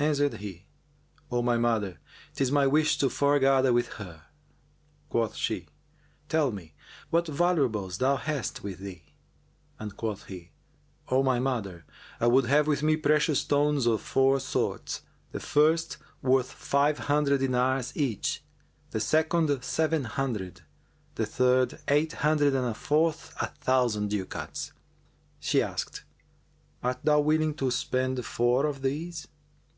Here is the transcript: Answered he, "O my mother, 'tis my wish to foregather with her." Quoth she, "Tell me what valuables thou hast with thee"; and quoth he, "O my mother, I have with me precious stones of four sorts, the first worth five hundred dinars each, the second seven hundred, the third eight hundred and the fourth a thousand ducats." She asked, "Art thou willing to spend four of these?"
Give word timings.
Answered 0.00 0.38
he, 0.38 0.64
"O 1.30 1.40
my 1.40 1.56
mother, 1.56 2.00
'tis 2.34 2.50
my 2.50 2.66
wish 2.66 2.98
to 2.98 3.08
foregather 3.08 3.72
with 3.72 3.90
her." 4.00 4.24
Quoth 5.08 5.36
she, 5.36 5.68
"Tell 6.28 6.50
me 6.50 6.74
what 7.10 7.28
valuables 7.28 7.98
thou 7.98 8.16
hast 8.16 8.64
with 8.64 8.80
thee"; 8.80 9.04
and 9.78 9.96
quoth 9.96 10.24
he, 10.24 10.50
"O 11.10 11.22
my 11.22 11.38
mother, 11.38 11.84
I 12.18 12.26
have 12.48 12.66
with 12.66 12.82
me 12.82 12.96
precious 12.96 13.38
stones 13.38 13.86
of 13.86 14.00
four 14.02 14.40
sorts, 14.40 15.02
the 15.30 15.38
first 15.38 15.98
worth 16.22 16.50
five 16.50 16.98
hundred 16.98 17.38
dinars 17.38 17.96
each, 17.96 18.42
the 18.90 18.98
second 18.98 19.62
seven 19.62 20.02
hundred, 20.06 20.62
the 21.14 21.24
third 21.24 21.78
eight 21.86 22.14
hundred 22.14 22.52
and 22.56 22.66
the 22.66 22.74
fourth 22.74 23.32
a 23.40 23.46
thousand 23.46 24.08
ducats." 24.10 24.72
She 25.38 25.62
asked, 25.62 26.02
"Art 26.82 27.04
thou 27.04 27.20
willing 27.20 27.54
to 27.54 27.70
spend 27.70 28.26
four 28.26 28.66
of 28.66 28.82
these?" 28.82 29.28